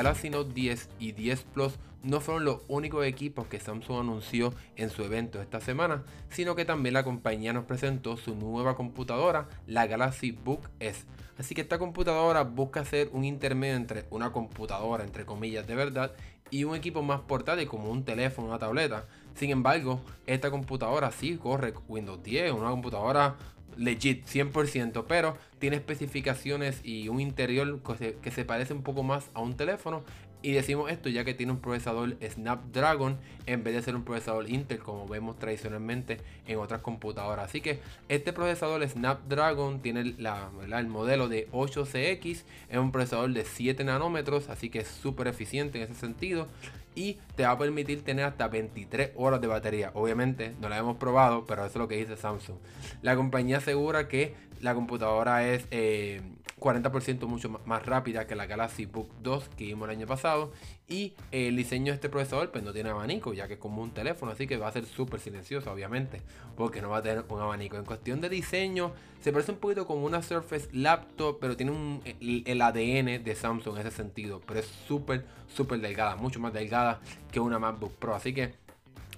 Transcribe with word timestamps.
Galaxy 0.00 0.30
Note 0.30 0.54
10 0.54 0.88
y 0.98 1.12
10 1.12 1.42
Plus 1.52 1.74
no 2.02 2.22
fueron 2.22 2.46
los 2.46 2.62
únicos 2.68 3.04
equipos 3.04 3.46
que 3.48 3.60
Samsung 3.60 4.00
anunció 4.00 4.54
en 4.76 4.88
su 4.88 5.04
evento 5.04 5.42
esta 5.42 5.60
semana, 5.60 6.04
sino 6.30 6.54
que 6.54 6.64
también 6.64 6.94
la 6.94 7.04
compañía 7.04 7.52
nos 7.52 7.66
presentó 7.66 8.16
su 8.16 8.34
nueva 8.34 8.76
computadora, 8.76 9.50
la 9.66 9.86
Galaxy 9.86 10.30
Book 10.30 10.70
S. 10.78 11.04
Así 11.38 11.54
que 11.54 11.60
esta 11.60 11.78
computadora 11.78 12.44
busca 12.44 12.82
ser 12.86 13.10
un 13.12 13.26
intermedio 13.26 13.76
entre 13.76 14.06
una 14.08 14.32
computadora, 14.32 15.04
entre 15.04 15.26
comillas, 15.26 15.66
de 15.66 15.74
verdad, 15.74 16.14
y 16.48 16.64
un 16.64 16.74
equipo 16.74 17.02
más 17.02 17.20
portátil 17.20 17.68
como 17.68 17.90
un 17.90 18.02
teléfono, 18.02 18.48
una 18.48 18.58
tableta. 18.58 19.04
Sin 19.34 19.50
embargo, 19.50 20.00
esta 20.26 20.50
computadora 20.50 21.12
sí 21.12 21.36
corre 21.36 21.74
Windows 21.88 22.22
10, 22.22 22.52
una 22.52 22.70
computadora 22.70 23.36
legit 23.76 24.26
100%, 24.26 25.04
pero 25.08 25.36
tiene 25.58 25.76
especificaciones 25.76 26.80
y 26.84 27.08
un 27.08 27.20
interior 27.20 27.80
que 28.22 28.30
se, 28.30 28.44
parece 28.44 28.72
un 28.74 28.82
poco 28.82 29.02
más 29.02 29.30
a 29.34 29.40
un 29.40 29.56
teléfono. 29.56 30.02
Y 30.42 30.52
decimos 30.52 30.90
esto 30.90 31.10
ya 31.10 31.22
que 31.22 31.34
tiene 31.34 31.52
un 31.52 31.60
procesador 31.60 32.16
Snapdragon 32.26 33.18
en 33.44 33.62
vez 33.62 33.74
de 33.74 33.82
ser 33.82 33.94
un 33.94 34.04
procesador 34.04 34.48
Intel 34.48 34.78
como 34.78 35.06
vemos 35.06 35.38
tradicionalmente 35.38 36.16
en 36.46 36.58
otras 36.58 36.80
computadoras. 36.80 37.44
Así 37.44 37.60
que 37.60 37.80
este 38.08 38.32
procesador 38.32 38.88
Snapdragon 38.88 39.80
tiene 39.80 40.00
el 40.00 40.86
modelo 40.86 41.28
de 41.28 41.46
8CX, 41.50 42.44
es 42.70 42.78
un 42.78 42.90
procesador 42.90 43.30
de 43.34 43.44
7 43.44 43.84
nanómetros, 43.84 44.48
así 44.48 44.70
que 44.70 44.78
es 44.78 44.88
súper 44.88 45.26
eficiente 45.26 45.76
en 45.76 45.84
ese 45.84 45.94
sentido 46.00 46.48
y 46.94 47.18
te 47.36 47.44
va 47.44 47.52
a 47.52 47.58
permitir 47.58 48.02
tener 48.04 48.24
hasta 48.24 48.48
23 48.48 49.12
horas 49.16 49.40
de 49.40 49.46
batería. 49.46 49.90
Obviamente 49.94 50.54
no 50.60 50.68
la 50.68 50.78
hemos 50.78 50.96
probado, 50.96 51.46
pero 51.46 51.62
eso 51.62 51.70
es 51.70 51.76
lo 51.76 51.88
que 51.88 51.96
dice 51.96 52.16
Samsung. 52.16 52.56
La 53.02 53.16
compañía 53.16 53.58
asegura 53.58 54.08
que 54.08 54.34
la 54.60 54.74
computadora 54.74 55.46
es 55.46 55.66
40% 56.60 57.22
eh, 57.22 57.26
mucho 57.26 57.48
más 57.64 57.84
rápida 57.86 58.26
que 58.26 58.36
la 58.36 58.46
Galaxy 58.46 58.86
Book 58.86 59.08
2 59.22 59.48
que 59.56 59.64
vimos 59.64 59.88
el 59.88 59.96
año 59.96 60.06
pasado. 60.06 60.52
Y 60.86 61.14
el 61.30 61.56
diseño 61.56 61.92
de 61.92 61.94
este 61.96 62.08
procesador 62.08 62.50
pues 62.50 62.64
no 62.64 62.72
tiene 62.72 62.90
abanico 62.90 63.32
ya 63.32 63.46
que 63.46 63.54
es 63.54 63.60
como 63.60 63.82
un 63.82 63.92
teléfono 63.92 64.32
así 64.32 64.46
que 64.46 64.56
va 64.56 64.68
a 64.68 64.72
ser 64.72 64.84
súper 64.84 65.20
silencioso 65.20 65.70
obviamente 65.72 66.20
porque 66.56 66.82
no 66.82 66.90
va 66.90 66.98
a 66.98 67.02
tener 67.02 67.24
un 67.28 67.40
abanico. 67.40 67.76
En 67.76 67.84
cuestión 67.84 68.20
de 68.20 68.28
diseño 68.28 68.92
se 69.20 69.32
parece 69.32 69.52
un 69.52 69.58
poquito 69.58 69.86
como 69.86 70.04
una 70.04 70.22
Surface 70.22 70.68
Laptop 70.72 71.38
pero 71.40 71.56
tiene 71.56 71.72
un, 71.72 72.02
el, 72.04 72.60
ADN 72.60 73.24
de 73.24 73.34
Samsung 73.34 73.78
en 73.78 73.86
ese 73.86 73.96
sentido 73.96 74.40
pero 74.46 74.60
es 74.60 74.66
súper 74.66 75.24
súper 75.48 75.80
delgada 75.80 76.16
mucho 76.16 76.40
más 76.40 76.52
delgada 76.52 77.00
que 77.32 77.40
una 77.40 77.58
MacBook 77.58 77.92
Pro. 77.94 78.14
Así 78.14 78.32
que 78.34 78.54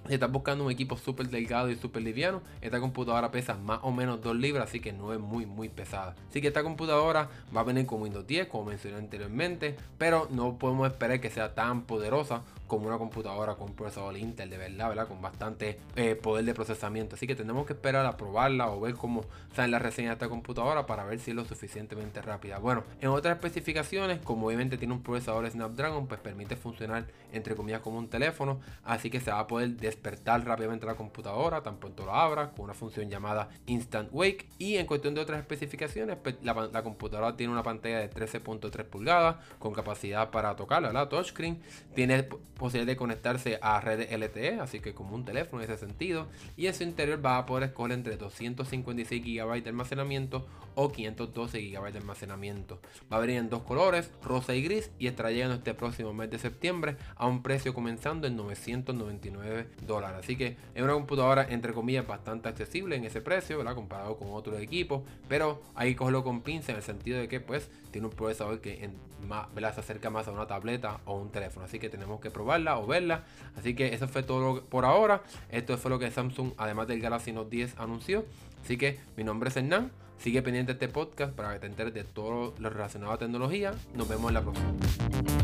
si 0.09 0.15
estás 0.15 0.31
buscando 0.31 0.65
un 0.65 0.71
equipo 0.71 0.97
súper 0.97 1.29
delgado 1.29 1.71
y 1.71 1.77
súper 1.77 2.03
liviano, 2.03 2.43
esta 2.61 2.81
computadora 2.81 3.31
pesa 3.31 3.55
más 3.55 3.81
o 3.83 3.93
menos 3.93 4.21
2 4.23 4.37
libras, 4.37 4.69
así 4.69 4.81
que 4.81 4.93
no 4.93 5.13
es 5.13 5.21
muy 5.21 5.47
muy 5.47 5.69
pesada. 5.69 6.15
Así 6.29 6.41
que 6.41 6.49
esta 6.49 6.63
computadora 6.63 7.29
va 7.55 7.61
a 7.61 7.65
venir 7.65 7.87
con 7.87 8.03
Windows 8.03 8.27
10, 8.27 8.49
como 8.49 8.65
mencioné 8.65 8.99
anteriormente, 8.99 9.77
pero 9.99 10.29
no 10.31 10.59
podemos 10.59 10.91
esperar 10.91 11.21
que 11.21 11.31
sea 11.31 11.55
tan 11.55 11.83
poderosa 11.83 12.43
como 12.73 12.87
una 12.87 12.97
computadora 12.97 13.55
con 13.57 13.69
un 13.69 13.77
procesador 13.77 14.17
Intel 14.17 14.49
de 14.49 14.57
verdad, 14.57 14.89
¿verdad? 14.89 15.07
Con 15.07 15.21
bastante 15.21 15.79
eh, 15.95 16.15
poder 16.15 16.47
de 16.47 16.55
procesamiento. 16.55 17.17
Así 17.17 17.27
que 17.27 17.35
tenemos 17.35 17.67
que 17.67 17.75
esperar 17.75 18.07
a 18.07 18.17
probarla 18.17 18.71
o 18.71 18.81
ver 18.81 18.95
cómo 18.95 19.27
sale 19.55 19.69
la 19.69 19.79
reseña 19.79 20.09
de 20.09 20.15
esta 20.15 20.31
computadora 20.31 20.87
para 20.87 21.05
ver 21.05 21.21
si 21.21 21.33
es 21.33 21.37
lo 21.37 21.45
suficientemente 21.45 22.23
rápida. 22.23 22.57
Bueno, 22.61 22.85
en 23.03 23.11
otras 23.11 23.35
especificaciones, 23.35 24.21
como 24.21 24.47
obviamente 24.47 24.79
tiene 24.79 24.95
un 24.95 25.03
procesador 25.03 25.51
Snapdragon, 25.51 26.07
pues 26.07 26.19
permite 26.21 26.57
funcionar 26.57 27.05
entre 27.31 27.55
comillas 27.55 27.83
como 27.83 27.99
un 27.99 28.09
teléfono, 28.09 28.61
así 28.85 29.11
que 29.11 29.21
se 29.21 29.31
va 29.31 29.41
a 29.41 29.47
poder 29.47 29.77
despertar 29.77 30.43
rápidamente 30.47 30.87
la 30.87 30.95
computadora 30.95 31.63
tan 31.63 31.77
pronto 31.77 32.07
lo 32.07 32.15
abra 32.15 32.53
con 32.53 32.65
una 32.65 32.75
función 32.75 33.11
llamada 33.11 33.51
Instant 33.67 34.09
Wake. 34.13 34.49
Y 34.57 34.77
en 34.77 34.87
cuestión 34.87 35.15
de 35.15 35.21
otras 35.21 35.41
especificaciones, 35.41 36.17
pues, 36.23 36.37
la, 36.43 36.83
computadora 36.83 37.37
tiene 37.37 37.53
una 37.53 37.63
pantalla 37.63 37.99
de 37.99 38.09
13.3 38.09 38.85
pulgadas 38.85 39.37
con 39.59 39.75
capacidad 39.75 40.31
para 40.31 40.57
tocarla, 40.57 40.89
¿verdad? 40.89 41.09
Touchscreen. 41.09 41.61
Tiene 41.95 42.27
posibilidad 42.63 42.93
de 42.93 42.97
conectarse 42.97 43.59
a 43.61 43.81
red 43.81 44.09
LTE, 44.13 44.61
así 44.61 44.79
que 44.79 44.95
como 44.95 45.17
un 45.17 45.25
teléfono 45.25 45.63
en 45.63 45.71
ese 45.71 45.85
sentido. 45.85 46.29
Y 46.57 46.69
en 46.69 46.75
su 46.75 46.85
interior 46.85 47.25
va 47.25 47.39
a 47.39 47.45
poder 47.45 47.65
escoger 47.65 47.93
entre 47.93 48.17
256 48.17 49.23
GB 49.23 49.63
de 49.63 49.69
almacenamiento 49.69 50.47
o 50.75 50.93
512 50.93 51.61
GB 51.61 51.93
de 51.93 51.99
almacenamiento. 51.99 52.81
Va 53.13 53.17
a 53.17 53.21
venir 53.21 53.39
en 53.39 53.51
dos 53.51 53.63
colores, 53.63 54.11
rosa 54.23 54.55
y 54.55 54.63
gris, 54.63 54.91
y 54.99 55.09
estará 55.09 55.33
llegando 55.33 55.57
este 55.57 55.75
próximo 55.75 56.15
mes 56.15 56.31
de 56.31 56.39
septiembre 56.39 56.97
a 57.17 57.27
un 57.27 57.43
precio 57.43 57.75
comenzando 57.75 58.29
en 58.29 58.37
999 58.37 59.67
dólares. 59.85 60.19
Así 60.21 60.37
que 60.37 60.57
es 60.75 60.83
una 60.83 60.93
computadora 60.93 61.47
entre 61.51 61.73
comillas 61.73 62.07
bastante 62.07 62.49
accesible 62.49 62.95
en 62.95 63.05
ese 63.05 63.21
precio, 63.21 63.59
¿verdad? 63.59 63.75
Comparado 63.75 64.17
con 64.17 64.29
otros 64.33 64.61
equipos, 64.61 65.03
pero 65.29 65.61
hay 65.75 65.91
que 65.91 65.97
cogerlo 65.97 66.23
con 66.23 66.43
pinza 66.43 66.71
en 66.71 66.79
el 66.79 66.85
sentido 66.85 67.19
de 67.19 67.27
que 67.27 67.41
pues 67.41 67.69
tiene 67.91 68.07
un 68.07 68.13
procesador 68.13 68.61
que 68.61 68.89
más, 69.27 69.49
se 69.75 69.81
acerca 69.81 70.11
más 70.11 70.29
a 70.29 70.33
una 70.33 70.47
tableta 70.47 71.01
o 71.05 71.15
un 71.15 71.31
teléfono. 71.31 71.67
Así 71.67 71.79
que 71.79 71.89
tenemos 71.89 72.21
que 72.21 72.31
probar 72.31 72.52
o 72.53 72.87
verla. 72.87 73.25
Así 73.57 73.75
que 73.75 73.95
eso 73.95 74.09
fue 74.09 74.23
todo 74.23 74.63
por 74.65 74.85
ahora. 74.85 75.23
Esto 75.51 75.77
fue 75.79 75.91
lo 75.91 75.99
que 75.99 76.11
Samsung, 76.11 76.53
además 76.57 76.89
del 76.89 77.01
Galaxy 77.01 77.33
Note 77.33 77.51
10, 77.51 77.79
anunció. 77.79 78.25
Así 78.65 78.77
que 78.77 78.99
mi 79.17 79.25
nombre 79.25 79.51
es 79.51 79.57
Hernán. 79.57 79.91
Sigue 80.19 80.43
pendiente 80.43 80.73
este 80.73 80.89
podcast 80.89 81.35
para 81.35 81.53
que 81.55 81.61
te 81.61 81.67
enteres 81.67 81.95
de 81.95 82.05
todo 82.05 82.55
lo 82.59 82.71
relacionado 82.71 83.13
a 83.13 83.19
tecnología. 83.19 83.73
Nos 83.95 84.09
vemos 84.09 84.29
en 84.29 84.35
la 84.35 84.43
próxima. 84.43 85.42